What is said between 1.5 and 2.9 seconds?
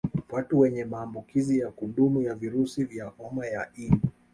ya kudumu ya virusi